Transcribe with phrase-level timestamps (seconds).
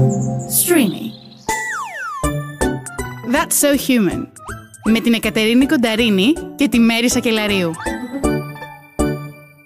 [0.00, 1.06] Streamy.
[3.32, 4.26] That's so human.
[4.84, 7.70] Με την Εκατερίνη Κονταρίνη και τη Μέρη Σακελαρίου.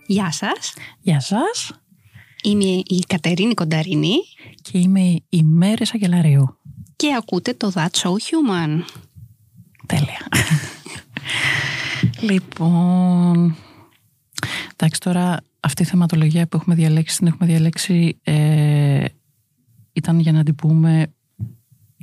[0.06, 0.74] Γεια σας.
[1.00, 1.72] Γεια σας.
[2.42, 4.14] Είμαι η Κατερίνη Κονταρίνη
[4.62, 6.58] Και είμαι η Μέρη Σακελαρίου.
[6.96, 8.82] και ακούτε το That's So Human.
[9.86, 10.28] Τέλεια.
[12.30, 13.56] λοιπόν,
[14.72, 19.04] εντάξει τώρα αυτή η θεματολογία που έχουμε διαλέξει, την έχουμε διαλέξει ε,
[19.94, 21.06] ήταν για να την πούμε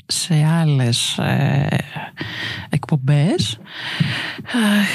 [0.05, 1.67] σε άλλες ε,
[2.69, 3.59] εκπομπές.
[4.43, 4.89] Αχ,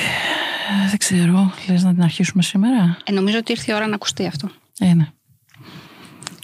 [0.89, 4.27] δεν ξέρω, λες να την αρχίσουμε σήμερα; Ε, νομίζω ότι ήρθε η ώρα να ακουστεί
[4.27, 4.51] αυτό.
[4.79, 5.09] Ε, ναι.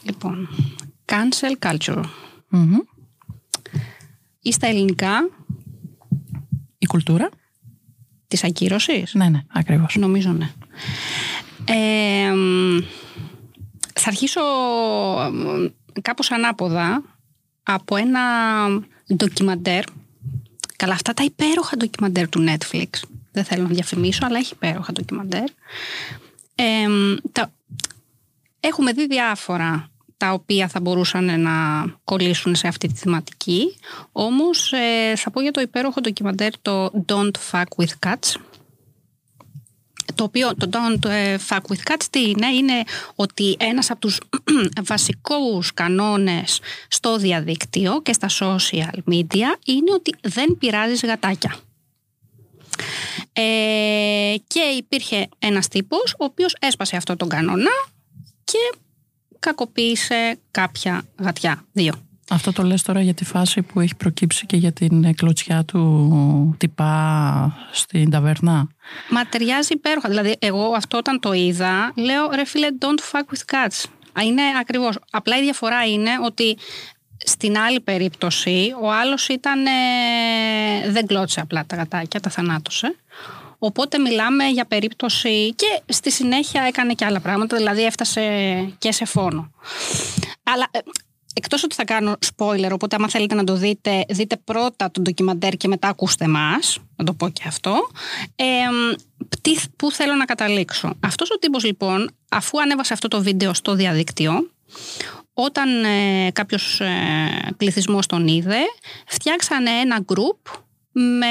[0.02, 0.48] Λοιπόν,
[1.04, 2.04] cancel culture.
[2.48, 2.76] Μμμ.
[4.42, 5.10] Ή στα ελληνικά
[6.78, 7.28] Η κουλτούρα.
[8.28, 9.14] της ακύρωσης.
[9.14, 9.96] Ναι, ναι, ακριβώς.
[9.96, 10.50] Νομίζω ναι.
[11.64, 12.78] Ε, μ,
[13.94, 14.40] θα αρχίσω
[15.32, 15.66] μ,
[16.02, 17.02] κάπως ανάποδα
[17.62, 18.20] από ένα
[19.14, 19.84] ντοκιμαντέρ.
[20.76, 22.88] Καλά, αυτά τα υπέροχα ντοκιμαντέρ του Netflix.
[23.32, 25.44] Δεν θέλω να διαφημίσω, αλλά έχει υπέροχα ντοκιμαντέρ.
[26.54, 27.52] Ε, μ, τα,
[28.60, 33.76] έχουμε δει διάφορα τα οποία θα μπορούσαν να κολλήσουν σε αυτή τη θεματική.
[34.12, 38.40] Όμως ε, θα πω για το υπέροχο ντοκιμαντέρ το Don't Fuck With Cats
[40.14, 42.82] το οποίο το Don't ε, Fuck With Cats τι είναι, είναι
[43.14, 44.20] ότι ένας από τους
[44.90, 51.56] βασικούς κανόνες στο διαδίκτυο και στα social media είναι ότι δεν πειράζεις γατάκια.
[53.32, 57.70] Ε, και υπήρχε ένας τύπος ο οποίος έσπασε αυτό τον κανόνα
[58.44, 58.78] και
[59.38, 61.64] κακοποίησε κάποια γατιά.
[61.72, 61.94] Δύο.
[62.32, 65.64] Αυτό το λες τώρα για τη φάση που έχει προκύψει και για την ε, κλωτσιά
[65.64, 68.66] του τυπά στην ταβέρνα;
[69.10, 70.08] Μα ταιριάζει υπέροχα.
[70.08, 73.84] Δηλαδή, εγώ αυτό όταν το είδα, λέω ρε φίλε, don't fuck with cats.
[74.18, 74.98] Α, Είναι ακριβώς.
[75.10, 76.56] Απλά η διαφορά είναι ότι
[77.24, 79.66] στην άλλη περίπτωση ο άλλος ήταν.
[79.66, 82.96] ε, δεν κλώτσε απλά τα γατάκια, τα θανάτωσε.
[83.58, 88.22] Οπότε μιλάμε για περίπτωση και στη συνέχεια έκανε και άλλα πράγματα, δηλαδή έφτασε
[88.78, 89.50] και σε φόνο.
[90.42, 90.70] Αλλά
[91.34, 95.02] ε, εκτός ότι θα κάνω spoiler, οπότε άμα θέλετε να το δείτε, δείτε πρώτα τον
[95.02, 97.88] ντοκιμαντέρ και μετά ακούστε μας, να το πω και αυτό.
[98.36, 98.44] Ε,
[99.40, 100.92] τι, πού θέλω να καταλήξω.
[101.00, 104.50] Αυτός ο τύπος λοιπόν, αφού ανέβασε αυτό το βίντεο στο διαδίκτυο,
[105.34, 108.58] όταν ε, κάποιος ε, πληθυσμός τον είδε,
[109.06, 110.60] φτιάξανε ένα group
[110.92, 111.26] με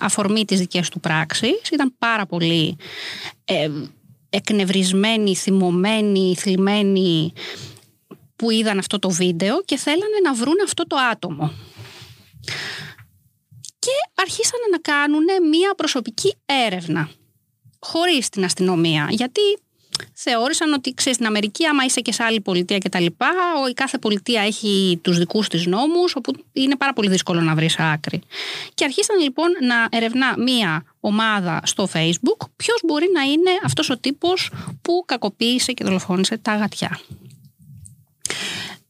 [0.00, 1.68] αφορμή τις δικές του πράξεις.
[1.72, 2.76] Ήταν πάρα πολύ
[3.44, 3.68] ε,
[4.30, 7.32] εκνευρισμένοι, θυμωμένοι, θλιμμένοι
[8.42, 11.52] που είδαν αυτό το βίντεο και θέλανε να βρουν αυτό το άτομο.
[13.78, 16.34] Και αρχίσανε να κάνουν μία προσωπική
[16.66, 17.10] έρευνα
[17.80, 19.06] χωρίς την αστυνομία.
[19.10, 19.40] Γιατί
[20.14, 23.30] θεώρησαν ότι ξέρεις, στην Αμερική άμα είσαι και σε άλλη πολιτεία και τα λοιπά,
[23.62, 27.54] ο- η κάθε πολιτεία έχει τους δικούς της νόμους, όπου είναι πάρα πολύ δύσκολο να
[27.54, 28.20] βρεις άκρη.
[28.74, 33.98] Και αρχίσαν λοιπόν να ερευνά μία ομάδα στο facebook ποιος μπορεί να είναι αυτός ο
[33.98, 34.50] τύπος
[34.82, 37.00] που κακοποίησε και δολοφόνησε τα γατιά.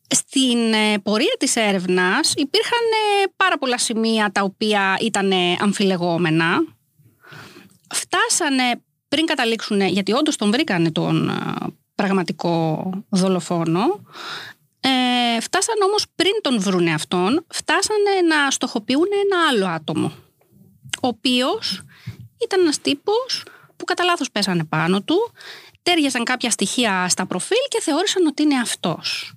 [0.08, 2.84] Στην ε, πορεία της έρευνας υπήρχαν
[3.22, 6.64] ε, πάρα πολλά σημεία τα οποία ήταν ε, αμφιλεγόμενα.
[7.94, 11.34] Φτάσανε πριν καταλήξουν, γιατί όντως τον βρήκανε τον ε,
[11.94, 13.81] πραγματικό δολοφόνο,
[14.81, 20.12] ε, φτάσανε όμως πριν τον βρούνε αυτόν, φτάσανε να στοχοποιούν ένα άλλο άτομο,
[21.02, 21.82] ο οποίος
[22.42, 23.44] ήταν ένας τύπος
[23.76, 25.32] που κατά λάθος πέσανε πάνω του,
[25.82, 29.34] τέριαζαν κάποια στοιχεία στα προφίλ και θεώρησαν ότι είναι αυτός.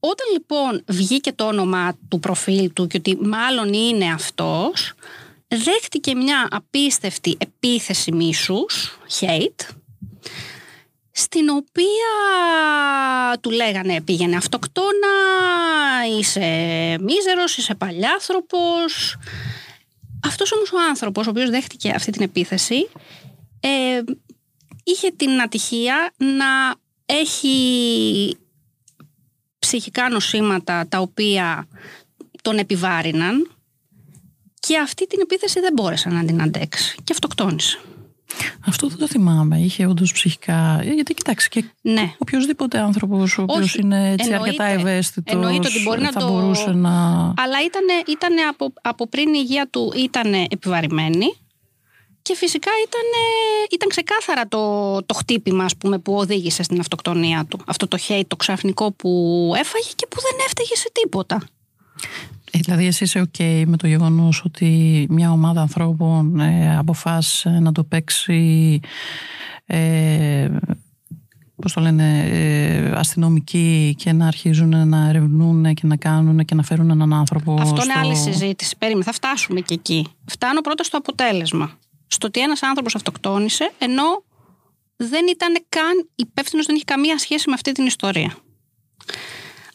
[0.00, 4.92] Όταν λοιπόν βγήκε το όνομα του προφίλ του και ότι μάλλον είναι αυτός,
[5.48, 9.66] δέχτηκε μια απίστευτη επίθεση μίσους, hate,
[11.10, 12.12] στην οποία
[13.40, 15.08] του λέγανε πήγαινε αυτοκτόνα,
[16.18, 16.46] είσαι
[17.00, 19.16] μίζερος, είσαι παλιάνθρωπος.
[20.24, 22.88] Αυτός όμως ο άνθρωπος, ο οποίος δέχτηκε αυτή την επίθεση,
[23.60, 24.00] ε,
[24.90, 26.74] είχε την ατυχία να
[27.06, 28.36] έχει
[29.58, 31.68] ψυχικά νοσήματα τα οποία
[32.42, 33.50] τον επιβάρυναν
[34.60, 37.78] και αυτή την επίθεση δεν μπόρεσε να την αντέξει και αυτοκτόνησε.
[38.66, 39.58] Αυτό δεν το θυμάμαι.
[39.60, 40.80] Είχε όντως ψυχικά.
[40.82, 42.12] ε, Γιατί κοιτάξτε, και Ναι.
[42.18, 44.62] οποιοδήποτε άνθρωπος ο οποίος Όχι, είναι έτσι εννοείται.
[44.64, 45.34] αρκετά ευαίσθητος.
[45.34, 46.90] Εννοείται ότι μπορεί να θα το- μπορούσε να.
[47.36, 51.26] Αλλά ήτανε, ήτανε από, από πριν η υγεία του ήταν επιβαρημένη
[52.22, 53.22] και φυσικά ήτανε,
[53.70, 57.60] ήταν ξεκάθαρα το, το χτύπημα ας πούμε, που οδήγησε στην αυτοκτονία του.
[57.66, 59.10] Αυτό το hate, το ξαφνικό που
[59.56, 61.42] έφαγε και που δεν έφταιγε σε τίποτα.
[62.50, 67.72] Ε, Δηλαδή, εσύ είσαι OK με το γεγονός ότι μια ομάδα ανθρώπων ε, αποφάσισε να
[67.72, 68.80] το παίξει
[69.66, 70.48] ε,
[71.62, 76.62] πώς το λένε, ε, αστυνομικοί και να αρχίζουν να ερευνούν και να κάνουν και να
[76.62, 77.54] φέρουν έναν άνθρωπο.
[77.60, 77.84] Αυτό στο...
[77.84, 78.76] είναι άλλη συζήτηση.
[78.78, 80.06] Περίμενε, θα φτάσουμε και εκεί.
[80.24, 81.78] Φτάνω πρώτα στο αποτέλεσμα.
[82.08, 84.24] Στο ότι ένας άνθρωπος αυτοκτόνησε, ενώ
[84.96, 88.36] δεν ήταν καν υπεύθυνος, δεν είχε καμία σχέση με αυτή την ιστορία.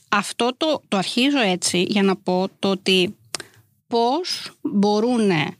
[0.10, 3.16] Αυτό το, το αρχίζω έτσι για να πω το ότι
[3.88, 5.58] πώς μπορούν ε,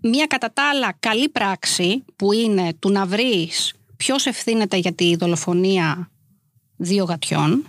[0.00, 5.16] μια κατά τα άλλα καλή πράξη που είναι του να βρεις ποιος ευθύνεται για τη
[5.16, 6.10] δολοφονία
[6.76, 7.66] δύο γατιών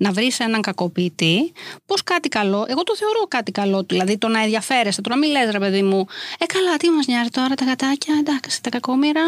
[0.00, 1.52] να βρεις έναν κακοποιητή,
[1.86, 5.30] πώς κάτι καλό, εγώ το θεωρώ κάτι καλό, δηλαδή το να ενδιαφέρεσαι, το να μην
[5.30, 6.06] λες ρε παιδί μου,
[6.38, 9.22] Ε, καλά, τι μας νοιάζει τώρα τα γατάκια, εντάξει, τα κακόμοιρα,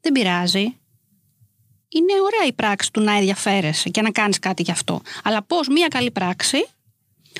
[0.00, 0.78] δεν πειράζει.
[1.88, 5.00] Είναι ωραία η πράξη του να ενδιαφέρεσαι και να κάνεις κάτι γι' αυτό.
[5.24, 6.66] Αλλά πώς μία καλή πράξη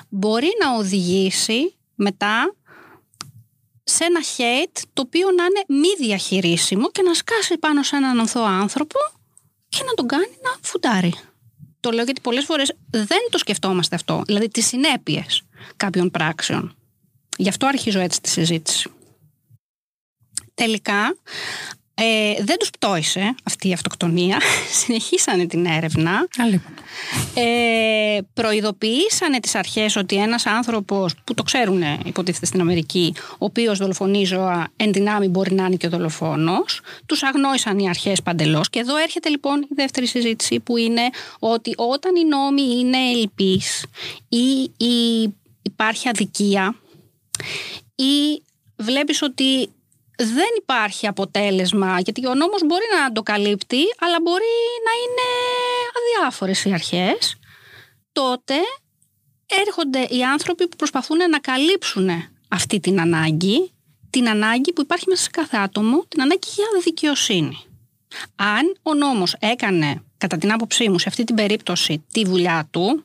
[0.08, 2.54] μπορεί να οδηγήσει μετά
[3.84, 8.20] σε ένα hate το οποίο να είναι μη διαχειρίσιμο και να σκάσει πάνω σε έναν
[8.20, 8.98] ανθό άνθρωπο
[9.68, 11.14] και να τον κάνει να φουντάρει.
[11.80, 15.42] Το λέω γιατί πολλές φορές δεν το σκεφτόμαστε αυτό, δηλαδή τις συνέπειες
[15.76, 16.74] κάποιων πράξεων.
[17.36, 18.90] Γι' αυτό αρχίζω έτσι τη συζήτηση.
[20.54, 21.16] Τελικά,
[22.02, 24.40] ε, δεν τους πτώησε αυτή η αυτοκτονία.
[24.84, 26.28] Συνεχίσανε την έρευνα.
[27.34, 33.78] Ε, προειδοποιήσανε τις αρχές ότι ένας άνθρωπος που το ξέρουν υποτίθεται στην Αμερική, ο οποίος
[33.78, 36.80] δολοφονεί ζώα εν δυνάμει μπορεί να είναι και ο δολοφόνος.
[37.06, 38.70] Τους αγνόησαν οι αρχές παντελώς.
[38.70, 41.02] Και εδώ έρχεται λοιπόν η δεύτερη συζήτηση που είναι
[41.38, 43.84] ότι όταν οι νόμοι είναι ελλειπείς
[44.28, 46.74] ή, ή υπάρχει αδικία
[47.94, 48.42] ή
[48.76, 49.70] βλέπεις ότι
[50.24, 54.52] δεν υπάρχει αποτέλεσμα, γιατί ο νόμος μπορεί να το καλύπτει, αλλά μπορεί
[54.84, 55.26] να είναι
[55.98, 57.38] αδιάφορες οι αρχές,
[58.12, 58.54] τότε
[59.66, 62.08] έρχονται οι άνθρωποι που προσπαθούν να καλύψουν
[62.48, 63.72] αυτή την ανάγκη,
[64.10, 67.58] την ανάγκη που υπάρχει μέσα σε κάθε άτομο, την ανάγκη για δικαιοσύνη.
[68.36, 73.04] Αν ο νόμος έκανε, κατά την άποψή μου, σε αυτή την περίπτωση τη δουλειά του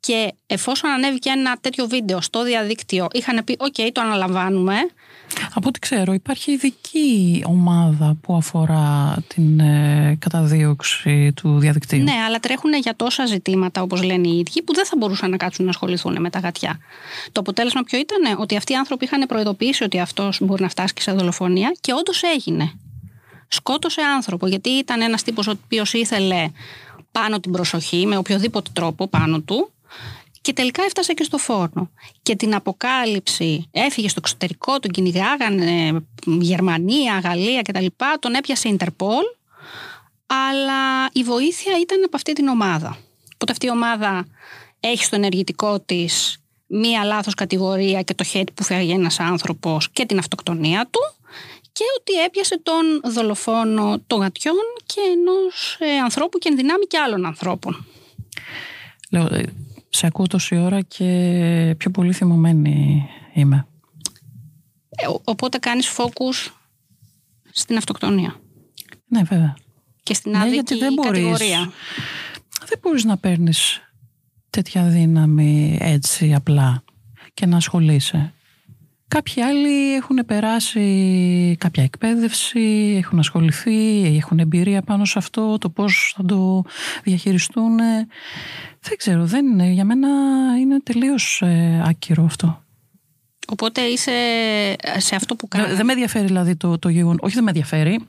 [0.00, 4.74] και εφόσον ανέβηκε ένα τέτοιο βίντεο στο διαδίκτυο, είχαν πει «ΟΚ, το αναλαμβάνουμε»,
[5.54, 12.02] από ό,τι ξέρω υπάρχει ειδική ομάδα που αφορά την ε, καταδίωξη του διαδικτύου.
[12.02, 15.36] Ναι, αλλά τρέχουν για τόσα ζητήματα όπως λένε οι ίδιοι που δεν θα μπορούσαν να
[15.36, 16.78] κάτσουν να ασχοληθούν με τα γατιά.
[17.32, 20.94] Το αποτέλεσμα ποιο ήταν ότι αυτοί οι άνθρωποι είχαν προειδοποιήσει ότι αυτός μπορεί να φτάσει
[20.94, 22.72] και σε δολοφονία και όντως έγινε.
[23.48, 26.50] Σκότωσε άνθρωπο γιατί ήταν ένας τύπος ο οποίος ήθελε
[27.12, 29.70] πάνω την προσοχή με οποιοδήποτε τρόπο πάνω του
[30.42, 31.90] και τελικά έφτασε και στο φόρνο.
[32.22, 37.86] Και την αποκάλυψη έφυγε στο εξωτερικό, τον κυνηγάγανε Γερμανία, Γαλλία κτλ.
[38.20, 39.24] Τον έπιασε η Ιντερπολ.
[40.26, 42.98] Αλλά η βοήθεια ήταν από αυτή την ομάδα.
[43.34, 44.26] Οπότε αυτή η ομάδα
[44.80, 50.06] έχει στο ενεργητικό της μία λάθος κατηγορία και το hate που φέρει ένας άνθρωπος και
[50.06, 51.00] την αυτοκτονία του
[51.72, 54.56] και ότι έπιασε τον δολοφόνο των γατιών
[54.86, 57.86] και ενός ε, ανθρώπου και ενδυνάμει και άλλων ανθρώπων.
[59.92, 63.66] Λέω, ε, σε ακούω τόση ώρα και πιο πολύ θυμωμένη είμαι.
[64.88, 66.60] Ε, οπότε κάνεις φόκους
[67.52, 68.40] στην αυτοκτονία.
[69.06, 69.56] Ναι, βέβαια.
[70.02, 71.72] Και στην άδικη ναι, γιατί δεν κατηγορία.
[72.66, 73.80] δεν μπορείς να παίρνεις
[74.50, 76.84] τέτοια δύναμη έτσι απλά
[77.34, 78.32] και να ασχολείσαι.
[79.12, 86.12] Κάποιοι άλλοι έχουν περάσει κάποια εκπαίδευση, έχουν ασχοληθεί, έχουν εμπειρία πάνω σε αυτό, το πώς
[86.16, 86.62] θα το
[87.02, 87.76] διαχειριστούν.
[88.80, 89.66] Δεν ξέρω, δεν είναι.
[89.66, 90.08] Για μένα
[90.60, 92.64] είναι τελείως ε, άκυρο αυτό.
[93.48, 94.12] Οπότε είσαι
[94.96, 95.76] σε αυτό που κάνεις.
[95.76, 97.20] Δεν με ενδιαφέρει δηλαδή το, το γεγονός.
[97.22, 98.08] Όχι, δεν με ενδιαφέρει.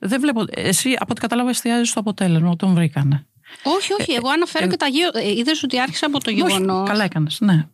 [0.00, 0.44] Δεν βλέπω.
[0.50, 2.56] Εσύ, από ό,τι κατάλαβα, εστιάζεις στο αποτέλεσμα.
[2.56, 3.26] Τον βρήκανε.
[3.62, 4.12] Όχι, όχι.
[4.12, 5.10] Εγώ αναφέρω ε, και τα γύρω.
[5.12, 6.88] Ε, Είδες ότι άρχισα από το γεγονός.
[6.88, 7.66] Καλά έκανες, ναι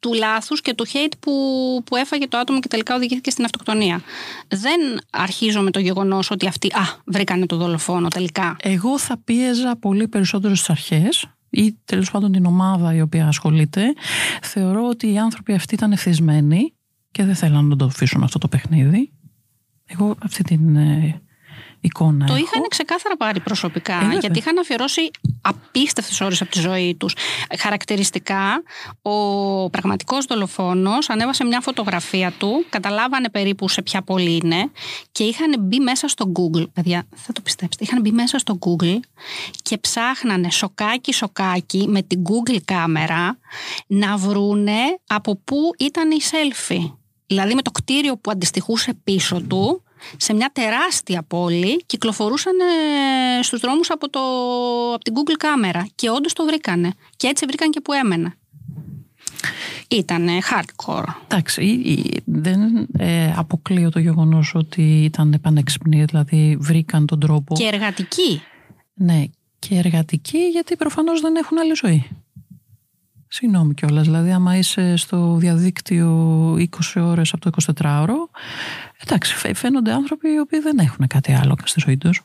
[0.00, 1.32] του λάθους και του hate που,
[1.84, 4.00] που έφαγε το άτομο και τελικά οδηγήθηκε στην αυτοκτονία.
[4.48, 8.56] Δεν αρχίζω με το γεγονός ότι αυτοί α, βρήκανε το δολοφόνο τελικά.
[8.62, 13.94] Εγώ θα πίεζα πολύ περισσότερο στις αρχές ή τέλος πάντων την ομάδα η οποία ασχολείται.
[14.42, 16.74] Θεωρώ ότι οι άνθρωποι αυτοί ήταν ευθυσμένοι
[17.10, 19.12] και δεν θέλαν να το αφήσουν αυτό το παιχνίδι.
[19.86, 21.22] Εγώ αυτή την ε,
[21.88, 22.26] εικόνα.
[22.26, 27.14] Το είχαν ξεκάθαρα πάρει προσωπικά, ε, γιατί είχαν αφιερώσει απίστευτες ώρες από τη ζωή τους.
[27.58, 28.62] Χαρακτηριστικά,
[29.02, 34.70] ο πραγματικός δολοφόνος ανέβασε μια φωτογραφία του, καταλάβανε περίπου σε ποια πόλη είναι
[35.12, 36.66] και είχαν μπει μέσα στο Google.
[36.72, 37.84] Παιδιά, θα το πιστέψετε.
[37.84, 38.98] Είχαν μπει μέσα στο Google
[39.62, 43.38] και ψάχνανε σοκάκι-σοκάκι με την Google κάμερα
[43.86, 46.92] να βρούνε από πού ήταν η selfie.
[47.26, 49.82] Δηλαδή με το κτίριο που αντιστοιχούσε πίσω του
[50.16, 54.20] σε μια τεράστια πόλη κυκλοφορούσαν ε, στους δρόμους από, το,
[54.94, 58.34] από την Google κάμερα και όντως το βρήκανε και έτσι βρήκαν και που έμενα.
[59.90, 61.04] Ήταν hardcore.
[61.24, 67.54] Εντάξει, ή- ή- δεν ε, αποκλείω το γεγονός ότι ήταν επανεξυπνοί, δηλαδή βρήκαν τον τρόπο.
[67.54, 68.42] Και εργατική.
[68.94, 69.24] Ναι,
[69.58, 72.08] και εργατικοί γιατί προφανώς δεν έχουν άλλη ζωή.
[73.28, 74.04] Συγγνώμη κιόλας.
[74.04, 76.08] Δηλαδή, άμα είσαι στο διαδίκτυο
[76.58, 76.66] 20
[77.00, 78.14] ώρες από το 24ωρο,
[79.04, 82.22] εντάξει, φαι- φαίνονται άνθρωποι οι οποίοι δεν έχουν κάτι άλλο στη ζωή τους.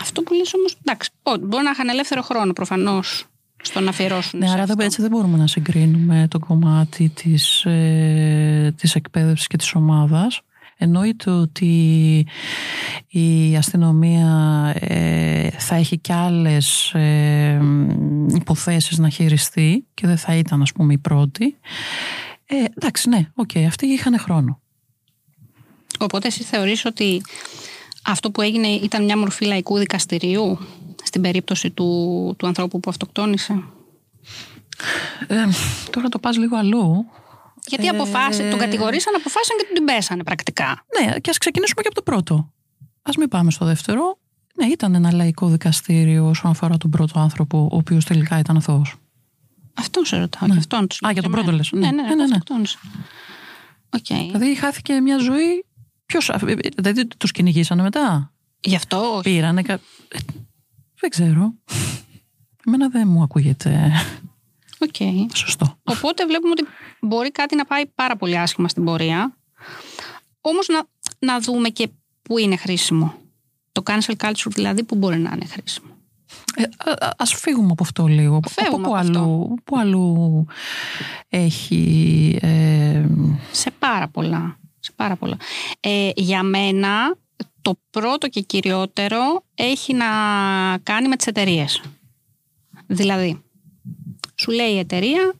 [0.00, 3.24] Αυτό που λες όμως, εντάξει, ό, μπορεί να είχαν ελεύθερο χρόνο προφανώς
[3.62, 4.74] στο να αφιερώσουν Ναι, σε άρα αυτό.
[4.74, 10.40] δεν, έτσι δεν μπορούμε να συγκρίνουμε το κομμάτι της, ε, της εκπαίδευσης και της ομάδας.
[10.82, 11.74] Εννοείται ότι
[13.08, 14.26] η αστυνομία
[14.78, 17.60] ε, θα έχει και άλλες ε,
[18.34, 21.56] υποθέσεις να χειριστεί και δεν θα ήταν ας πούμε η πρώτη.
[22.46, 24.60] Ε, εντάξει, ναι, οκ, αυτοί είχαν χρόνο.
[25.98, 27.22] Οπότε εσύ θεωρείς ότι
[28.04, 30.58] αυτό που έγινε ήταν μια μορφή λαϊκού δικαστηρίου
[31.02, 33.64] στην περίπτωση του, του ανθρώπου που αυτοκτόνησε;
[35.26, 35.34] Ε,
[35.90, 37.06] τώρα το πας λίγο αλλού.
[37.70, 40.84] Γιατί Ε, αποφάσι, τον κατηγορήσαν, αποφάσισαν και τον την πέσανε πρακτικά.
[41.00, 42.52] Ναι, και ας ξεκινήσουμε και από το πρώτο.
[43.02, 44.18] Ας μην πάμε στο δεύτερο.
[44.54, 48.94] Ναι, ήταν ένα λαϊκό δικαστήριο όσον αφορά τον πρώτο άνθρωπο, ο οποίος τελικά ήταν αθώος.
[49.74, 50.46] Αυτό σε ρωτάω.
[50.48, 50.52] Ναι.
[50.54, 51.70] και αυτόν το Α, για τον πρώτο λες.
[51.72, 52.08] Ναι, ναι, Ναι, ναι.
[52.08, 52.22] ναι, ναι.
[52.22, 52.78] αυτοκτόνησε.
[53.90, 54.06] Οκ.
[54.06, 55.64] Δηλαδή χάθηκε μια ζωή.
[56.06, 56.30] Ποιος,
[56.76, 59.22] δηλαδή τους κυνηγήσανε μετά; Γι' αυτό όχι.
[59.22, 59.62] Πήρανε.
[59.62, 59.72] κα-
[60.08, 60.18] ε,
[61.00, 61.54] Δεν ξέρω.
[62.66, 63.92] Εμένα δεν μου ακούγεται
[64.80, 65.26] Οκ.
[65.34, 65.78] σωστό.
[65.84, 66.64] Οπότε βλέπουμε ότι
[67.00, 69.36] μπορεί κάτι να πάει πάρα πολύ άσχημα στην πορεία.
[70.40, 70.82] Όμως να,
[71.18, 71.88] να δούμε και
[72.22, 73.14] πού είναι χρήσιμο.
[73.72, 75.88] Το cancel culture δηλαδή που μπορεί να είναι χρήσιμο.
[76.56, 78.40] Ε, α- α- ας φύγουμε από αυτό λίγο.
[78.48, 79.18] Φεύγουμε πού, από αυτό.
[79.18, 80.46] αλλού, πού αλλού
[81.28, 82.38] έχει...
[82.42, 83.04] ε,
[83.50, 84.58] Σε πάρα πολλά.
[84.78, 85.36] Σε πάρα πολλά.
[85.80, 87.16] Ε, για μένα
[87.62, 90.06] το πρώτο και κυριότερο έχει να
[90.82, 91.82] κάνει με τις εταιρείες.
[92.86, 93.42] Δηλαδή,
[94.40, 95.34] σου λέει η εταιρεία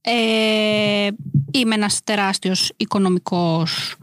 [0.00, 1.08] ε,
[1.50, 3.96] είμαι ένας τεράστιος οικονομικός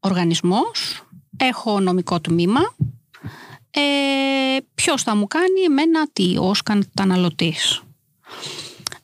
[0.00, 1.02] οργανισμός,
[1.36, 2.74] έχω νομικό τμήμα,
[3.70, 3.80] ε,
[4.74, 7.82] ποιος θα μου κάνει εμένα τι, ως καταναλωτής.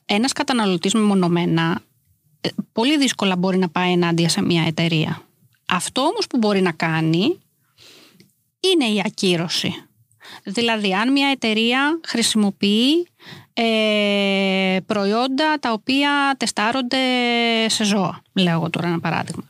[0.05, 1.81] Ένας καταναλωτής μεμονωμένα
[2.41, 5.21] ε, πολύ δύσκολα μπορεί να πάει ενάντια σε μια εταιρεία.
[5.65, 7.39] Αυτό όμως που μπορεί να κάνει
[8.59, 9.85] είναι η ακύρωση.
[10.43, 13.07] Δηλαδή, αν μια εταιρεία χρησιμοποιεί
[13.53, 16.97] ε, προϊόντα τα οποία τεστάρονται
[17.67, 19.43] σε ζώα, λέω εγώ τώρα ένα παράδειγμα.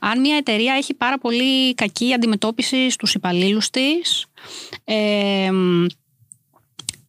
[0.00, 4.26] Αν μια εταιρεία έχει πάρα πολύ κακή αντιμετώπιση στους υπαλλήλους της,
[4.84, 5.50] ε,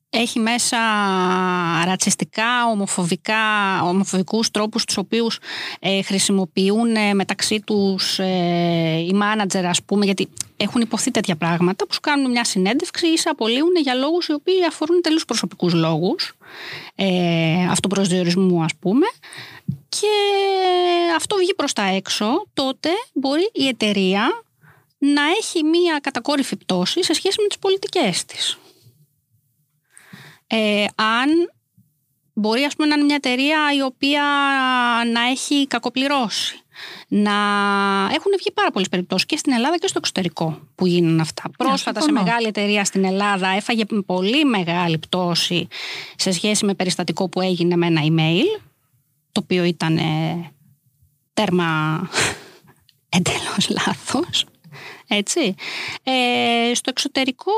[0.09, 0.77] έχει μέσα
[1.85, 3.35] ρατσιστικά, ομοφοβικά,
[3.83, 5.39] ομοφοβικούς τρόπους τους οποίους
[5.79, 11.87] ε, χρησιμοποιούν ε, μεταξύ τους ε, οι μάνατζερ ας πούμε γιατί έχουν υποθεί τέτοια πράγματα
[11.87, 15.73] που σου κάνουν μια συνέντευξη ή σε απολύουν για λόγους οι οποίοι αφορούν τελείως προσωπικούς
[15.73, 16.33] λόγους
[16.95, 19.05] ε, αυτοπροσδιορισμού ας πούμε.
[19.89, 20.07] Και
[21.15, 22.45] αυτό βγει προς τα έξω.
[22.53, 24.43] Τότε μπορεί η εταιρεία
[24.97, 28.57] να έχει μια κατακόρυφη πτώση σε σχέση με τις πολιτικές της
[30.49, 31.29] ε, αν
[32.33, 34.23] μπορεί ας πούμε να είναι μια εταιρεία η οποία
[35.13, 36.59] να έχει κακοπληρώσει.
[37.07, 37.31] Να
[38.13, 41.43] έχουν βγει πάρα πολλές περιπτώσεις και στην Ελλάδα και στο εξωτερικό που γίνουν αυτά.
[41.57, 42.25] Πρόσφατα σε συμφωνώ.
[42.25, 45.67] μεγάλη εταιρεία στην Ελλάδα έφαγε πολύ μεγάλη πτώση
[46.15, 48.61] σε σχέση με περιστατικό που έγινε με ένα email,
[49.31, 50.51] το οποίο ήταν ε,
[51.33, 51.99] τέρμα
[53.17, 54.45] εντελώς λάθος.
[55.11, 55.55] Έτσι.
[56.03, 57.51] Ε, στο εξωτερικό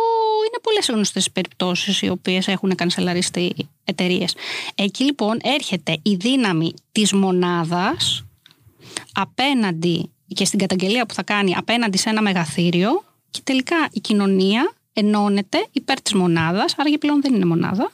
[0.48, 3.54] είναι πολλές γνωστές περιπτώσεις οι οποίες έχουν κανσελαριστεί
[3.84, 4.36] εταιρείες.
[4.76, 8.24] Εκεί λοιπόν έρχεται η δύναμη της μονάδας
[9.14, 14.74] απέναντι και στην καταγγελία που θα κάνει απέναντι σε ένα μεγαθύριο και τελικά η κοινωνία
[14.94, 17.92] ενώνεται υπέρ της μονάδας, άρα και πλέον δεν είναι μονάδα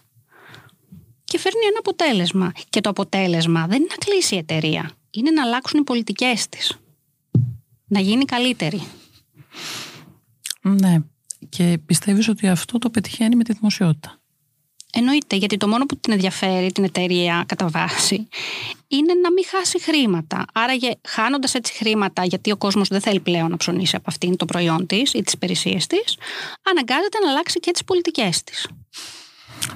[1.24, 2.52] και φέρνει ένα αποτέλεσμα.
[2.70, 6.78] Και το αποτέλεσμα δεν είναι να κλείσει η εταιρεία, είναι να αλλάξουν οι πολιτικές της.
[7.88, 8.88] Να γίνει καλύτερη.
[10.62, 10.98] Ναι.
[11.50, 14.20] Και πιστεύεις ότι αυτό το πετυχαίνει με τη δημοσιότητα;
[14.94, 18.28] Εννοείται, γιατί το μόνο που την ενδιαφέρει την εταιρεία κατά βάση
[18.88, 20.46] είναι να μην χάσει χρήματα.
[20.54, 20.74] Άρα,
[21.08, 24.86] χάνοντας έτσι χρήματα, γιατί ο κόσμος δεν θέλει πλέον να ψωνίσει από αυτήν το προϊόν
[24.86, 26.18] της ή τις υπηρεσίες της,
[26.70, 28.68] αναγκάζεται να αλλάξει και τις πολιτικές της.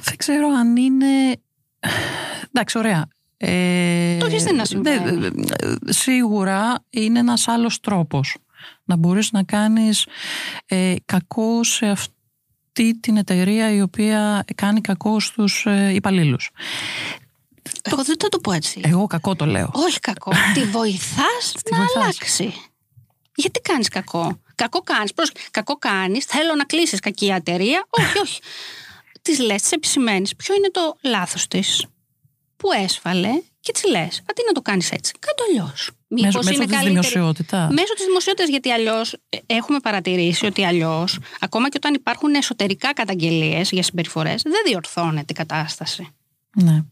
[0.01, 1.41] Δεν ξέρω αν είναι...
[2.47, 3.07] Εντάξει, ωραία.
[3.37, 5.17] Ε, Το έχεις δει να συμβαίνει.
[5.17, 8.35] ναι, ε, σίγουρα είναι ένας άλλος τρόπος
[8.91, 10.07] να μπορείς να κάνεις
[10.65, 16.49] ε, κακό σε αυτή την εταιρεία η οποία κάνει κακό στους ε, υπαλλήλους.
[17.83, 18.81] Εγώ δεν θα το πω έτσι.
[18.83, 19.69] Εγώ κακό το λέω.
[19.73, 20.31] Όχι κακό.
[20.53, 21.95] Τη βοηθάς να βοηθάς.
[21.95, 22.53] αλλάξει.
[23.35, 25.11] Γιατί κάνεις κακό; Κακό κάνεις.
[25.51, 26.25] Κακό κάνεις.
[26.25, 27.85] Θέλω να κλείσεις κακή εταιρεία.
[27.99, 28.41] όχι, όχι.
[29.21, 31.85] Τη λες, τη επισημαίνεις ποιο είναι το λάθος της;
[32.57, 35.43] Που έσφαλε και τη λες: Αντί να το κάνεις έτσι, κάτω
[36.17, 36.25] αλλιώ.
[36.25, 37.73] Μέσω, μέσω της δημοσιότητας.
[37.73, 39.15] Μέσω της δημοσιότητας, γιατί αλλιώς
[39.45, 45.33] έχουμε παρατηρήσει ότι αλλιώς, ακόμα και όταν υπάρχουν εσωτερικά καταγγελίες για συμπεριφορές, δεν διορθώνεται η
[45.33, 46.07] κατάσταση.
[46.55, 46.83] Ναι.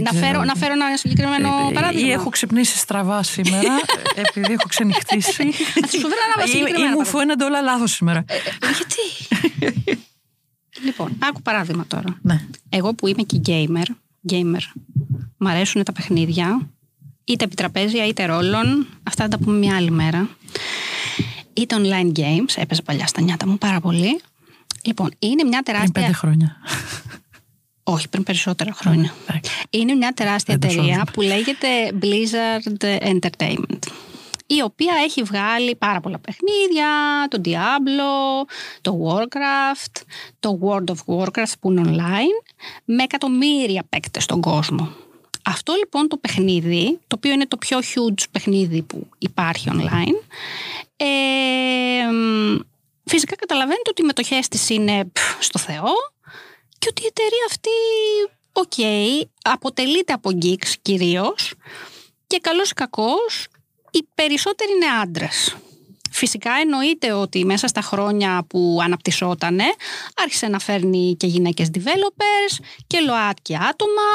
[0.00, 2.08] Να φέρω, να φέρω ένα συγκεκριμένο Ε, παράδειγμα.
[2.08, 3.72] Ή έχω ξυπνήσει στραβά σήμερα,
[4.28, 5.32] επειδή έχω ξενυχτήσει.
[5.52, 7.04] Θα σου φέρω ένα Ή- συγκεκριμένο Ή μου παράδειγμα.
[7.04, 8.24] φαίνονται όλα λάθος σήμερα.
[8.28, 8.34] Ε,
[8.76, 9.98] Γιατί;
[10.86, 12.18] λοιπόν, άκου παράδειγμα τώρα.
[12.22, 12.40] Ναι.
[12.68, 13.86] Εγώ που είμαι και gamer,
[14.32, 14.60] gamer,
[15.36, 16.70] μ' αρέσουν τα παιχνίδια,
[17.30, 20.28] είτε επιτραπέζια είτε ρόλων, αυτά θα τα πούμε μια άλλη μέρα.
[21.52, 24.20] Είτε online games, έπαιζα παλιά στα νιάτα μου πάρα πολύ.
[24.82, 26.00] Λοιπόν, είναι μια Πριν τεράστια.
[26.02, 26.56] πέντε χρόνια.
[27.82, 29.14] Όχι, πριν περισσότερα χρόνια.
[29.26, 29.50] Εντάξει.
[29.70, 31.10] Είναι μια τεράστια Δεν το εταιρεία σώζουμε.
[31.12, 31.68] που λέγεται
[32.02, 33.78] Blizzard Entertainment
[34.46, 36.88] η οποία έχει βγάλει πάρα πολλά παιχνίδια,
[37.28, 38.46] το Diablo,
[38.80, 40.02] το Warcraft,
[40.40, 42.50] το World of Warcraft που είναι online,
[42.84, 44.88] με εκατομμύρια παίκτες στον κόσμο.
[45.44, 50.24] Αυτό λοιπόν το παιχνίδι, το οποίο είναι το πιο huge παιχνίδι που υπάρχει online,
[50.96, 51.06] ε,
[52.12, 52.58] μ,
[53.04, 55.92] φυσικά καταλαβαίνετε ότι οι μετοχές της είναι πφ, στο Θεό
[56.78, 57.70] και ότι η εταιρεία αυτή,
[58.52, 58.72] οκ,
[59.42, 61.54] αποτελείται από geeks κυρίως
[62.26, 63.46] και καλός ή κακός
[63.90, 65.56] οι περισσότεροι είναι άντρες.
[66.10, 69.64] Φυσικά εννοείται ότι μέσα στα χρόνια που αναπτυσσότανε
[70.22, 74.08] άρχισε να φέρνει και γυναίκες developers και ΛΟΑΤΚΙ άτομα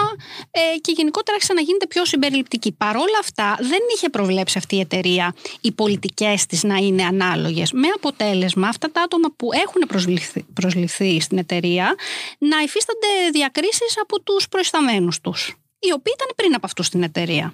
[0.52, 2.72] ε, και γενικότερα άρχισε να γίνεται πιο συμπεριληπτική.
[2.72, 7.88] Παρόλα αυτά δεν είχε προβλέψει αυτή η εταιρεία οι πολιτικές της να είναι ανάλογες με
[7.96, 11.96] αποτέλεσμα αυτά τα άτομα που έχουν προσληφθεί, προσληφθεί στην εταιρεία
[12.38, 17.54] να υφίστανται διακρίσεις από τους προϊσταμένους τους οι οποίοι ήταν πριν από αυτούς στην εταιρεία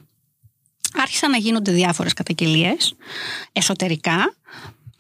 [0.95, 2.95] άρχισαν να γίνονται διάφορες καταγγελίες
[3.51, 4.17] εσωτερικά,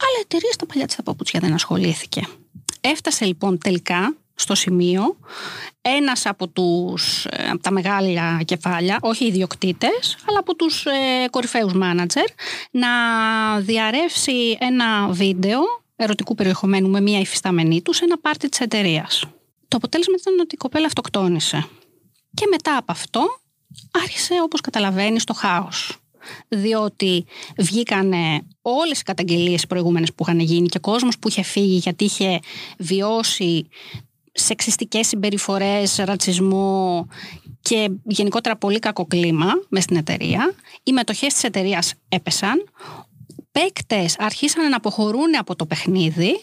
[0.03, 2.27] αλλά η εταιρεία στα παλιά της τα παπούτσια δεν ασχολήθηκε.
[2.81, 5.17] Έφτασε λοιπόν τελικά στο σημείο
[5.81, 11.73] ένας από, τους, ε, από τα μεγάλα κεφάλια, όχι ιδιοκτήτες, αλλά από τους ε, κορυφαίους
[11.73, 12.25] μάνατζερ,
[12.71, 12.89] να
[13.59, 15.59] διαρρεύσει ένα βίντεο
[15.95, 19.23] ερωτικού περιεχομένου με μία υφιστάμενή τους σε ένα πάρτι της εταιρείας.
[19.67, 21.67] Το αποτέλεσμα ήταν ότι η κοπέλα αυτοκτόνησε.
[22.33, 23.40] Και μετά από αυτό
[23.91, 25.97] άρχισε όπως καταλαβαίνεις το χάος.
[26.47, 27.25] Διότι
[27.57, 32.39] βγήκανε όλες οι καταγγελίες προηγούμενες που είχαν γίνει και κόσμος που είχε φύγει γιατί είχε
[32.77, 33.67] βιώσει
[34.31, 37.07] σεξιστικές συμπεριφορές, ρατσισμό
[37.61, 40.53] και γενικότερα πολύ κακό κλίμα μες στην εταιρεία.
[40.83, 42.63] Οι μετοχές της εταιρείας έπεσαν.
[43.51, 46.41] Παίκτες άρχισαν να αποχωρούν από το παιχνίδι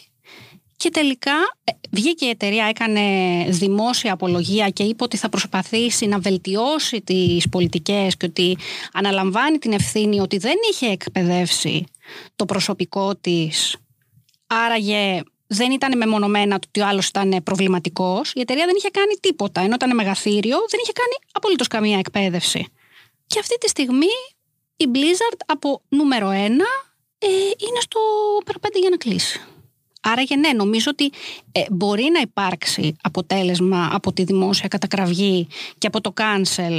[0.79, 1.31] και τελικά
[1.63, 3.01] ε, βγήκε η εταιρεία, έκανε
[3.49, 8.57] δημόσια απολογία και είπε ότι θα προσπαθήσει να βελτιώσει τις πολιτικές και ότι
[8.93, 11.85] αναλαμβάνει την ευθύνη ότι δεν είχε εκπαιδεύσει
[12.35, 13.75] το προσωπικό της.
[14.47, 18.31] Άραγε δεν ήταν μεμονωμένα το ότι ο άλλος ήταν προβληματικός.
[18.35, 19.61] Η εταιρεία δεν είχε κάνει τίποτα.
[19.61, 22.67] Ενώ ήταν μεγαθύριο, δεν είχε κάνει απολύτως καμία εκπαίδευση.
[23.27, 24.13] Και αυτή τη στιγμή
[24.77, 26.65] η Blizzard από νούμερο ένα
[27.17, 27.99] ε, είναι στο
[28.45, 29.41] περπέντε για να κλείσει.
[29.99, 31.11] Άρα και ναι, νομίζω ότι
[31.51, 36.77] ε, μπορεί να υπάρξει αποτέλεσμα από τη δημόσια κατακραυγή και από το cancel.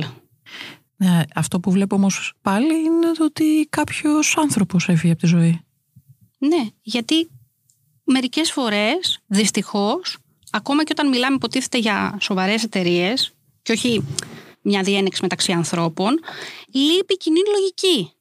[0.96, 5.60] Ναι, αυτό που βλέπω όμως πάλι είναι το ότι κάποιος άνθρωπος έφυγε από τη ζωή.
[6.38, 7.30] Ναι, γιατί
[8.04, 10.18] μερικές φορές, δυστυχώς,
[10.50, 14.04] ακόμα και όταν μιλάμε υποτίθεται για σοβαρές εταιρείες και όχι
[14.62, 16.18] μια διένεξη μεταξύ ανθρώπων,
[16.72, 18.12] λείπει κοινή λογική.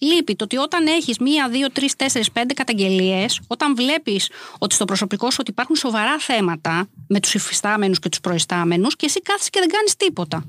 [0.00, 4.84] Λείπει το ότι όταν έχεις μία, δύο, τρεις, τέσσερις, πέντε καταγγελίες, όταν βλέπεις ότι στο
[4.84, 9.50] προσωπικό σου ότι υπάρχουν σοβαρά θέματα με τους υφιστάμενους και τους προϊστάμενους και εσύ κάθεσαι
[9.50, 10.44] και δεν κάνεις τίποτα.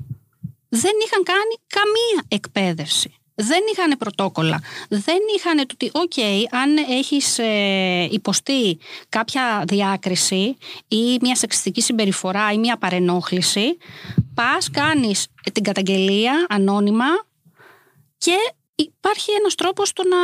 [0.68, 3.12] Δεν είχαν κάνει καμία εκπαίδευση.
[3.40, 4.60] Δεν είχαν πρωτόκολλα.
[4.88, 6.12] Δεν είχαν το ότι, οκ,
[6.50, 10.56] αν έχεις ε, υποστεί κάποια διάκριση
[10.88, 13.76] ή μια σεξιστική συμπεριφορά ή μια παρενόχληση,
[14.34, 17.06] πας, κάνεις την καταγγελία ανώνυμα
[18.18, 18.36] και
[18.82, 20.16] υπάρχει ένας τρόπος το να...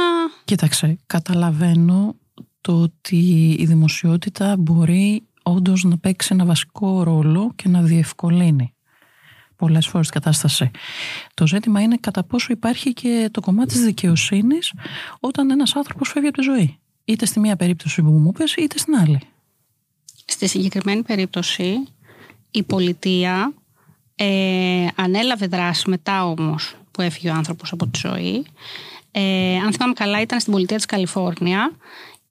[0.45, 2.17] Κοίταξε, καταλαβαίνω
[2.61, 8.75] το ότι η δημοσιότητα μπορεί όντως να παίξει ένα βασικό ρόλο και να διευκολύνει
[9.57, 10.71] πολλές φορές την κατάσταση.
[11.35, 14.73] Το ζήτημα είναι κατά πόσο υπάρχει και το κομμάτι της δικαιοσύνης
[15.21, 16.79] όταν ένας άνθρωπος φεύγει από τη ζωή.
[17.05, 19.21] Είτε στη μία περίπτωση που μου πες, είτε στην άλλη.
[20.25, 21.87] Στη συγκεκριμένη περίπτωση
[22.51, 23.53] η πολιτεία
[24.14, 28.46] ε, ανέλαβε δράση μετά όμως που έφυγε ο άνθρωπος από τη ζωή.
[29.11, 31.70] Ε, αν θυμάμαι καλά ήταν στην πολιτεία της Καλιφόρνια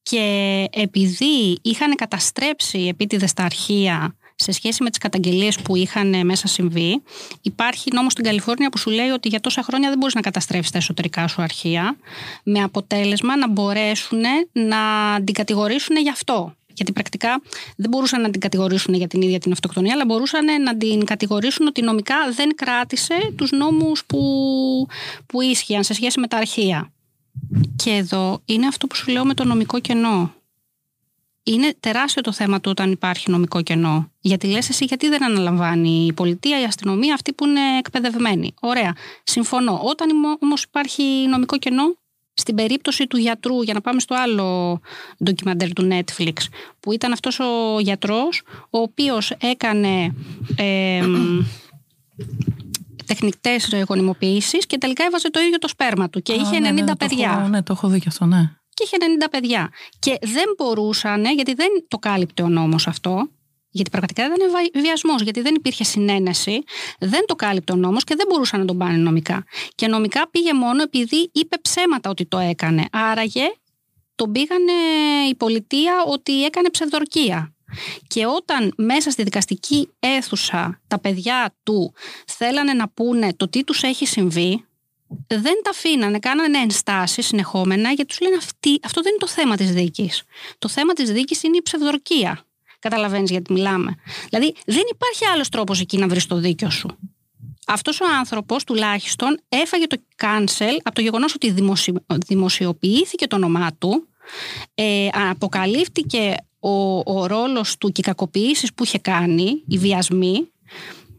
[0.04, 6.48] και επειδή είχαν καταστρέψει επίτηδες τα αρχεία σε σχέση με τις καταγγελίες που είχαν μέσα
[6.48, 7.02] συμβεί,
[7.42, 10.72] υπάρχει νόμος στην Καλιφόρνια που σου λέει ότι για τόσα χρόνια δεν μπορείς να καταστρέψεις
[10.72, 11.98] τα εσωτερικά σου αρχεία,
[12.44, 14.22] με αποτέλεσμα να μπορέσουν
[14.52, 14.78] να
[15.24, 16.56] την κατηγορήσουν γι' αυτό.
[16.74, 17.42] Γιατί πρακτικά
[17.76, 21.68] δεν μπορούσαν να την κατηγορήσουν για την ίδια την αυτοκτονία, αλλά μπορούσαν να την κατηγορήσουν
[21.68, 24.22] ότι νομικά δεν κράτησε τους νόμους που,
[25.26, 26.92] που ίσχυαν σε σχέση με τα αρχεία.
[27.76, 30.34] Και εδώ είναι αυτό που σου λέω με το νομικό κενό.
[31.44, 34.12] Είναι τεράστιο το θέμα του όταν υπάρχει νομικό κενό.
[34.20, 38.54] Γιατί λες εσύ γιατί δεν αναλαμβάνει η πολιτεία, η αστυνομία, αυτοί που είναι εκπαιδευμένοι.
[38.60, 39.80] Ωραία, συμφωνώ.
[39.84, 40.10] Όταν
[40.40, 41.96] όμως υπάρχει νομικό κενό,
[42.34, 44.80] στην περίπτωση του γιατρού, για να πάμε στο άλλο
[45.24, 46.34] ντοκιμαντέρ του Netflix,
[46.80, 50.16] που ήταν αυτός ο γιατρός, ο οποίος έκανε
[50.56, 51.06] ε,
[53.06, 56.96] τεχνητές γονιμοποιήσεις και τελικά έβαζε το ίδιο το σπέρμα του και είχε 90 ναι, ναι,
[56.96, 57.34] παιδιά.
[57.34, 58.52] Το έχω, ναι, το έχω δει και αυτό, ναι.
[58.74, 59.70] Και είχε 90 παιδιά.
[60.00, 63.30] Και δεν μπορούσαν, γιατί δεν το κάλυπτε ο νόμος αυτό,
[63.74, 64.38] γιατί πραγματικά ήταν
[64.74, 66.64] βιασμός, γιατί δεν υπήρχε συνένεση,
[67.00, 69.46] δεν το κάλυπτε ο νόμος και δεν μπορούσαν να τον πάνε νομικά.
[69.76, 72.86] Και νομικά πήγε μόνο επειδή είπε ψέματα ότι το έκανε.
[72.92, 73.52] Άραγε
[74.16, 74.72] τον πήγανε
[75.30, 77.54] η πολιτεία ότι έκανε ψευδορκία.
[78.08, 81.94] Και όταν μέσα στη δικαστική αίθουσα τα παιδιά του
[82.28, 84.66] θέλανε να πούνε το τι τους έχει συμβεί,
[85.28, 89.56] δεν τα αφήνανε, κάνανε ενστάσεις συνεχόμενα γιατί τους λένε αυτή, αυτό δεν είναι το θέμα
[89.56, 90.24] της δίκης.
[90.60, 92.46] Το θέμα της δίκης είναι η ψευδορκία.
[92.84, 93.96] Καταλαβαίνεις γιατί μιλάμε.
[94.30, 96.98] Δηλαδή, δεν υπάρχει άλλος τρόπος εκεί να βρεις το δίκιο σου.
[97.68, 101.94] Αυτός ο άνθρωπος τουλάχιστον έφαγε το cancel από το γεγονός ότι δημοσι...
[102.28, 104.08] δημοσιοποιήθηκε το όνομά του,
[104.74, 110.52] ε, αποκαλύφθηκε ο, ο ρόλος του και οι κακοποιήσεις που είχε κάνει, οι βιασμοί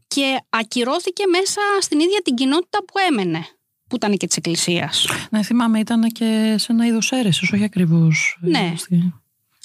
[0.07, 3.47] και ακυρώθηκε μέσα στην ίδια την κοινότητα που έμενε
[3.89, 5.07] που ήταν και της Εκκλησίας.
[5.31, 8.39] Ναι, θυμάμαι, ήταν και σε ένα είδος αίρεσης, όχι ακριβώς.
[8.43, 8.75] Ε, ναι.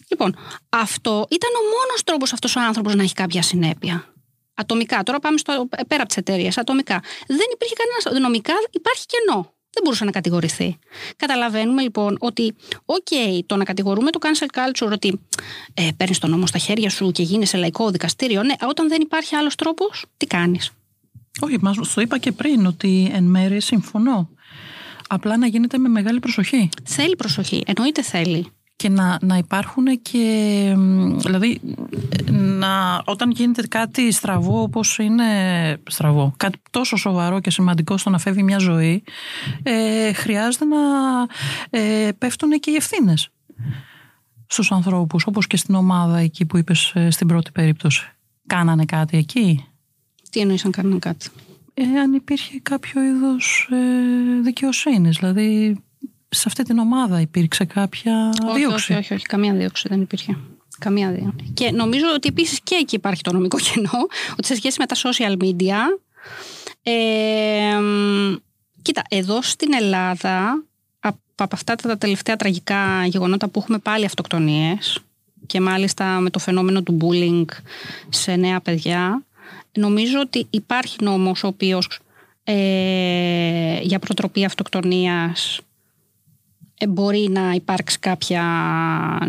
[0.09, 0.35] Λοιπόν,
[0.69, 4.13] αυτό ήταν ο μόνος τρόπος αυτός ο άνθρωπος να έχει κάποια συνέπεια.
[4.53, 5.03] Ατομικά.
[5.03, 6.57] Τώρα πάμε στο, πέρα από τις εταιρείες.
[6.57, 7.01] Ατομικά.
[7.27, 8.21] Δεν υπήρχε κανένας.
[8.21, 9.53] Νομικά υπάρχει κενό.
[9.71, 10.77] Δεν μπορούσε να κατηγορηθεί.
[11.15, 15.19] Καταλαβαίνουμε λοιπόν ότι, OK, το να κατηγορούμε το cancel culture ότι
[15.73, 18.43] ε, παίρνεις τον νόμο στα χέρια σου και γίνεσαι λαϊκό δικαστήριο.
[18.43, 20.71] Ναι, όταν δεν υπάρχει άλλος τρόπος, τι κάνεις;
[21.39, 24.29] Όχι, μα το είπα και πριν ότι εν μέρει συμφωνώ.
[25.07, 26.69] Απλά να γίνεται με μεγάλη προσοχή.
[26.83, 27.63] Θέλει προσοχή.
[27.65, 30.75] Εννοείται θέλει και να, να υπάρχουν και
[31.17, 31.59] δηλαδή
[32.31, 35.25] να, όταν γίνεται κάτι στραβό όπως είναι
[35.87, 39.03] στραβό κάτι τόσο σοβαρό και σημαντικό στο να φεύγει μια ζωή
[39.63, 40.77] ε, χρειάζεται να
[41.69, 43.29] ε, πέφτουν και οι ευθύνες
[44.47, 48.11] στους ανθρώπους όπως και στην ομάδα εκεί που είπες ε, στην πρώτη περίπτωση.
[48.47, 49.65] Κάνανε κάτι εκεί;
[50.29, 51.29] Τι εννοείς αν κάνανε κάτι;
[51.73, 55.77] Ε, αν υπήρχε κάποιο είδος ε, δικαιοσύνης δηλαδή
[56.29, 60.37] σε αυτή την ομάδα υπήρξε κάποια όχι, δίωξη; Όχι, όχι, όχι, καμία δίωξη δεν υπήρχε.
[60.79, 61.51] Καμία δίωξη.
[61.53, 64.95] Και νομίζω ότι επίσης και εκεί υπάρχει το νομικό κενό, ότι σε σχέση με τα
[64.95, 65.77] social media.
[66.83, 67.79] Ε,
[68.81, 70.63] κοίτα, εδώ στην Ελλάδα,
[71.43, 74.99] από αυτά τα τελευταία τραγικά γεγονότα που έχουμε πάλι αυτοκτονίες
[75.45, 77.45] και μάλιστα με το φαινόμενο του bullying
[78.09, 79.23] σε νέα παιδιά,
[79.77, 81.99] νομίζω ότι υπάρχει νόμος ο οποίος
[82.43, 85.61] ε, για προτροπή αυτοκτονίας ε,
[86.87, 88.43] μπορεί να υπάρξει κάποια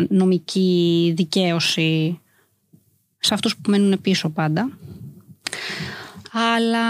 [0.09, 2.19] νομική δικαίωση
[3.19, 4.69] σε αυτούς που μένουν πίσω πάντα.
[6.31, 6.85] Αλλά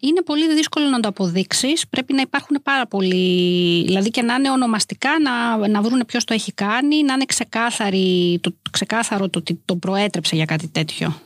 [0.00, 1.88] είναι πολύ δύσκολο να το αποδείξεις.
[1.88, 6.34] Πρέπει να υπάρχουν πάρα πολλοί, δηλαδή και να είναι ονομαστικά, να, να βρουν ποιος το
[6.34, 11.20] έχει κάνει, να είναι ξεκάθαρη, το, ξεκάθαρο το ότι το προέτρεψε για κάτι τέτοιο.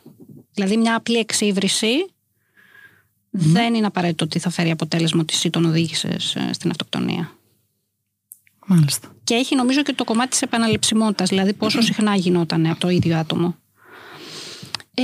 [0.54, 2.06] Δηλαδή μια απλή εξύβριση
[3.30, 7.30] δεν είναι απαραίτητο ότι θα φέρει αποτέλεσμα ότι εσύ τον οδήγησες ε, στην αυτοκτονία.
[8.74, 9.08] Μάλιστα.
[9.24, 13.16] Και έχει νομίζω και το κομμάτι της επαναληψιμότητας, δηλαδή πόσο συχνά γινόταν από το ίδιο
[13.16, 13.56] άτομο.
[14.94, 15.02] Ε,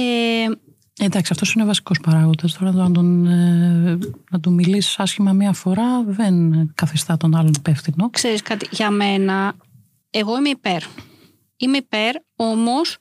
[1.01, 2.53] Εντάξει, αυτός είναι βασικός παράγοντας.
[2.53, 3.99] Τώρα να τον, ε,
[4.31, 6.35] να του μιλήσεις άσχημα μία φορά δεν
[6.75, 8.11] καθιστά τον άλλον υπεύθυνο.
[8.11, 9.55] Ξέρεις κάτι, για μένα,
[10.11, 10.83] εγώ είμαι υπέρ.
[11.57, 12.99] Είμαι υπέρ, όμως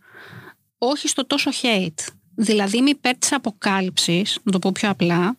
[0.77, 2.08] όχι στο τόσο hate.
[2.36, 5.38] Δηλαδή είμαι υπέρ της αποκάλυψης, να το πω πιο απλά,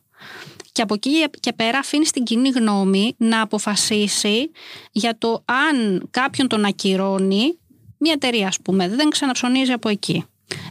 [0.78, 1.10] και από εκεί
[1.40, 4.50] και πέρα αφήνει την κοινή γνώμη να αποφασίσει
[4.92, 7.58] για το αν κάποιον τον ακυρώνει
[7.98, 10.24] μια εταιρεία, ας πούμε, δεν ξαναψωνίζει από εκεί.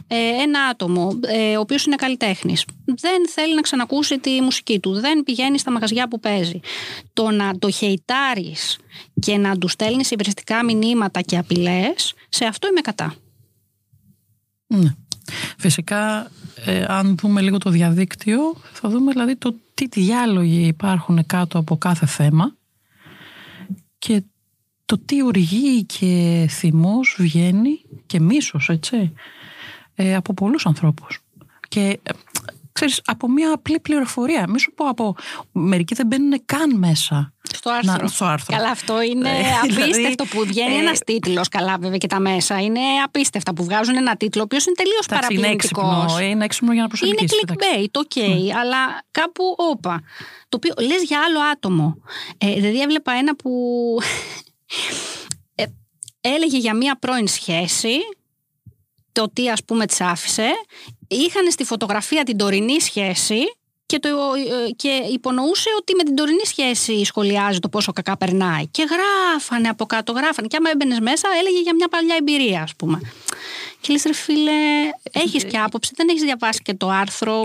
[0.06, 4.92] Ε, ένα άτομο, ε, ο οποίος είναι καλλιτέχνης, δεν θέλει να ξανακούσει τη μουσική του,
[4.92, 6.60] δεν πηγαίνει στα μαγαζιά που παίζει.
[7.12, 8.78] Το να το χεϊτάρεις
[9.20, 13.14] και να του στέλνεις υβριστικά μηνύματα και απειλές, σε αυτό είμαι κατά.
[14.66, 14.94] Ναι.
[15.58, 16.30] Φυσικά,
[16.64, 18.40] ε, αν δούμε λίγο το διαδίκτυο,
[18.72, 22.56] θα δούμε δηλαδή το τι διάλογοι υπάρχουν κάτω από κάθε θέμα
[23.98, 24.22] και
[24.84, 29.12] το τι οργή και θυμός βγαίνει και μίσος, έτσι,
[29.94, 31.24] ε, από πολλούς ανθρώπους.
[31.68, 32.10] Και ε,
[32.78, 34.44] ξέρεις, από μια απλή πληροφορία.
[34.48, 35.14] Μη σου πω από.
[35.52, 37.32] Μερικοί δεν μπαίνουν καν μέσα.
[37.52, 37.96] Στο άρθρο.
[38.02, 38.56] Να, στο άρθρο.
[38.56, 41.48] Καλά, αυτό είναι Ε, απίστευτο δηλαδή, που βγαίνει ε, ένας τίτλος.
[41.48, 42.60] Καλά, βέβαια και τα μέσα.
[42.60, 45.80] Είναι απίστευτα που βγάζουν ένα τίτλο, ο οποίος είναι τελείως Εντάξει, είναι παραπλανητικό.
[45.80, 47.44] έξυπνο, είναι έξυπνο για να Είναι προσελκύσει.
[47.46, 50.02] clickbait, OK, αλλά κάπου όπα.
[50.48, 51.96] Το οποίο λες για άλλο άτομο.
[52.38, 53.50] Ε, δηλαδή έβλεπα ένα που
[55.54, 55.64] ε,
[56.20, 57.94] έλεγε για μία πρώην σχέση
[59.12, 60.48] το τι ας πούμε της άφησε.
[61.08, 63.38] Είχαν στη φωτογραφία την τωρινή σχέση
[63.86, 68.66] και, το, ε, και υπονοούσε ότι με την τωρινή σχέση σχολιάζει το πόσο κακά περνάει.
[68.66, 70.46] Και γράφανε από κάτω, γράφανε.
[70.46, 73.00] Και άμα έμπαινες μέσα, έλεγε για μια παλιά εμπειρία, ας πούμε.
[73.80, 74.50] Και λες ρε φίλε,
[75.12, 77.42] έχεις και άποψη, δεν έχεις διαβάσει και το άρθρο.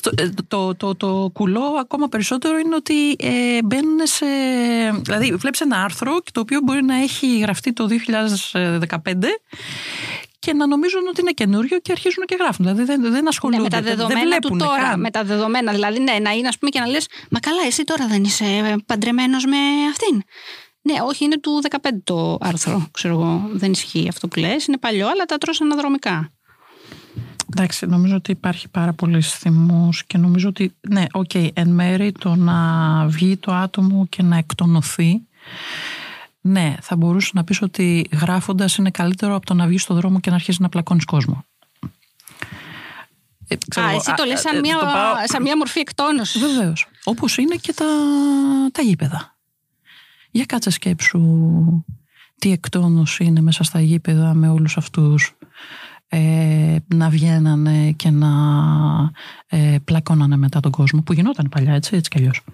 [0.00, 4.26] Το, ε, το, το, το κουλό ακόμα περισσότερο είναι ότι ε, μπαίνουν σε.
[5.02, 7.88] Δηλαδή, βλέπεις ένα άρθρο και το οποίο μπορεί να έχει γραφτεί το
[8.52, 9.14] 2015
[10.38, 12.64] και να νομίζουν ότι είναι καινούριο και αρχίζουν και γράφουν.
[12.66, 13.62] Δηλαδή δεν, δεν Ναι, ασχολούνται.
[13.62, 14.82] με τα δεν δεδομένα του βλέπουν τώρα.
[14.82, 15.00] καν.
[15.00, 15.72] Με τα δεδομένα.
[15.72, 18.76] Δηλαδή, ναι, να είναι, ας πούμε, και να λες, Μα καλά, εσύ τώρα δεν είσαι
[18.86, 19.56] παντρεμένος με
[19.90, 20.22] αυτήν.
[20.82, 22.86] Ναι, όχι, είναι του 15 το άρθρο.
[22.90, 23.48] Ξέρω εγώ.
[23.52, 24.66] Δεν ισχύει αυτό που λες.
[24.66, 26.32] Είναι παλιό, αλλά τα τρως αναδρομικά.
[27.56, 32.34] Εντάξει, νομίζω ότι υπάρχει πάρα πολύ θυμός και νομίζω ότι, ναι, οκ, εν μέρει το
[32.34, 32.56] να
[33.06, 35.20] βγει το άτομο και να εκτονωθεί,
[36.48, 40.20] ναι, θα μπορούσε να πεις ότι γράφοντας είναι καλύτερο από το να βγεις στον δρόμο
[40.20, 41.44] και να αρχίσεις να πλακώνεις κόσμο.
[43.48, 45.80] Ε, ξέρω Α, εγώ, εσύ το λες σαν, ε, μια, το πάω- σαν μια μορφή
[45.80, 46.40] εκτόνωσης.
[46.40, 46.86] Βεβαίως.
[47.04, 47.84] Όπως είναι και τα,
[48.72, 49.36] τα γήπεδα.
[50.30, 51.20] Για κάτσε σκέψου
[52.38, 55.32] τι εκτόνωση είναι μέσα στα γήπεδα με όλους αυτούς
[56.08, 58.30] ε, να βγαίνανε και να
[59.46, 62.44] ε, πλακώνανε μετά τον κόσμο που γινόταν παλιά έτσι, έτσι κι αλλιώς.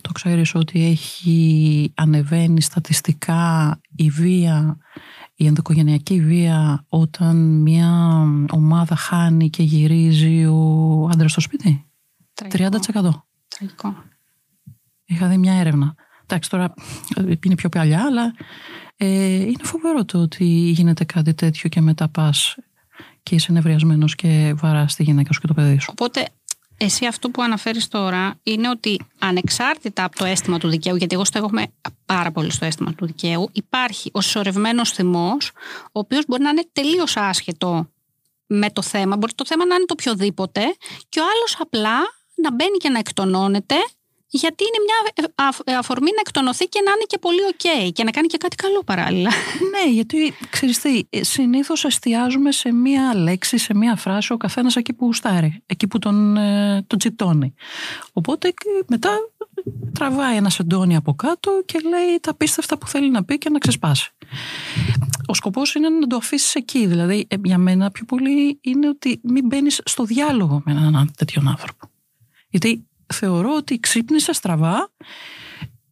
[0.00, 4.78] Το ξέρεις ότι έχει ανεβαίνει στατιστικά η βία
[5.34, 11.86] η ενδοικογενειακή βία όταν μια ομάδα χάνει και γυρίζει ο άντρας στο σπίτι;
[12.50, 12.68] 30%.
[13.48, 13.94] Τραγικό.
[15.04, 15.94] Είχα δει μια έρευνα.
[16.22, 16.74] Εντάξει, τώρα
[17.14, 18.34] ε, είναι πιο παλιά, αλλά
[18.96, 22.56] ε, είναι φοβερό το ότι γίνεται κάτι τέτοιο και μετά πας
[23.22, 25.88] και είσαι νευριασμένος και βαράς τη γυναίκα σου και το παιδί σου.
[25.90, 26.28] Οπότε,
[26.76, 31.24] εσύ αυτό που αναφέρεις τώρα είναι ότι ανεξάρτητα από το αίσθημα του δικαίου, γιατί εγώ
[31.24, 31.66] στέκομαι
[32.06, 35.50] πάρα πολύ στο αίσθημα του δικαίου, υπάρχει ο συσσωρευμένος θυμός,
[35.84, 37.90] ο οποίος μπορεί να είναι τελείως άσχετο
[38.46, 40.60] με το θέμα, μπορεί το θέμα να είναι το οποιοδήποτε
[41.08, 41.98] και ο άλλος απλά
[42.34, 43.74] να μπαίνει και να εκτονώνεται
[44.34, 47.92] γιατί είναι μια ε, αφ- ε, αφορμή να εκτονωθεί και να είναι και πολύ οκ
[47.92, 49.30] και να κάνει και κάτι καλό παράλληλα.
[49.72, 54.76] Ναι, γιατί ξέρεις τι, ε, συνήθως εστιάζουμε σε μία λέξη, σε μία φράση, ο καθένας
[54.76, 57.54] εκεί που γουστάρει, εκεί που τον, ε, τον τσιτώνει.
[58.12, 59.10] Οπότε και μετά
[59.92, 63.58] τραβάει ένα σεντόνι από κάτω και λέει τα πίστευτα που θέλει να πει και να
[63.58, 64.10] ξεσπάσει.
[65.26, 66.86] Ο σκοπός είναι να το αφήσεις εκεί.
[66.86, 71.48] Δηλαδή, ε, για μένα πιο πολύ είναι ότι μην μπαίνεις στο διάλογο με έναν τέτοιον
[71.48, 71.90] άνθρωπο.
[72.48, 74.90] Γιατί θεωρώ ότι ξύπνησε στραβά,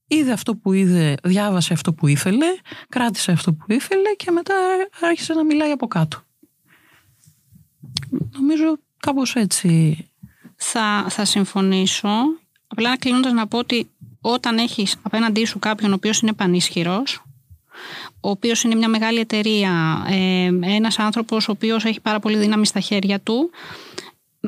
[0.06, 2.46] είδε αυτό που είδε, διάβασε αυτό που ήθελε,
[2.88, 4.54] κράτησε αυτό που ήθελε και μετά
[5.00, 6.22] άρχισε να μιλάει από κάτω.
[8.32, 10.04] Νομίζω κάπως έτσι.
[10.56, 12.08] Θα, θα συμφωνήσω.
[12.66, 17.22] Απλά κλείνοντας να πω ότι όταν έχεις απέναντί σου κάποιον ο οποίος είναι πανίσχυρος,
[18.20, 22.66] ο οποίος είναι μια μεγάλη εταιρεία, ε, ένας άνθρωπος ο οποίος έχει πάρα πολύ δύναμη
[22.66, 23.50] στα χέρια του,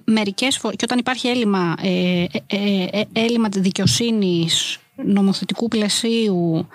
[0.05, 6.69] μερικές φορές, και όταν υπάρχει έλλειμμα, ε, ε, ε, έλλειμμα δικαιοσύνης, νομοθετικού πλαισίου,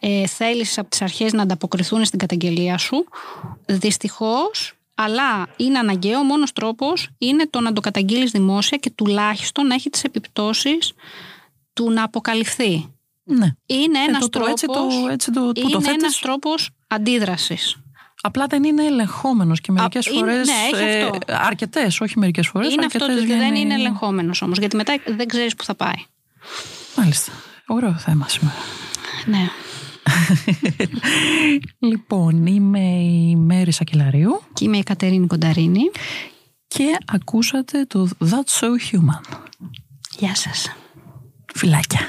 [0.00, 3.04] ε, θέλησης από τις αρχές να ανταποκριθούν στην καταγγελία σου,
[3.66, 9.66] δυστυχώς, αλλά είναι αναγκαίο, ο μόνος τρόπος είναι το να το καταγγείλεις δημόσια και τουλάχιστον
[9.66, 10.92] να έχει τις επιπτώσεις
[11.72, 12.92] του να αποκαλυφθεί.
[13.24, 13.46] Ναι.
[13.66, 16.02] Είναι Ε, ένας το- το τρόπος, έτσι το- έτσι το- που το είναι θέτεις.
[16.02, 17.76] ένας τρόπος αντίδρασης.
[18.24, 21.18] Απλά δεν είναι ελεγχόμενος και μερικές είναι- φορές, ναι, έχει αυτό.
[21.26, 24.94] αρκετές, όχι μερικές φορές, είναι αυτό αρκετές ότι δεν βγαίνει- είναι ελεγχόμενος όμως, γιατί μετά
[25.16, 26.04] δεν ξέρεις που θα πάει.
[26.96, 27.32] Μάλιστα.
[27.66, 28.56] Ωραίο θέμα σήμερα.
[29.26, 29.48] Ναι.
[31.90, 35.90] λοιπόν, είμαι η Μέρη Σακελαρίου Και είμαι η Κατερίνη Κονταρίνη.
[36.68, 39.38] και ακούσατε το That's So Human.
[40.18, 40.72] Γεια σας.
[41.54, 42.00] Φιλάκια.